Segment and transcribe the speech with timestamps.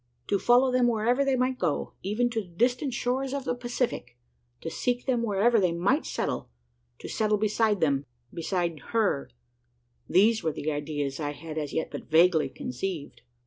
[0.29, 4.17] To follow them wherever they might go even to the distant shores of the Pacific
[4.61, 6.49] to seek them wherever they might settle
[6.97, 9.29] to settle beside them beside her
[10.09, 13.21] these were the ideas I had as yet but vaguely conceived.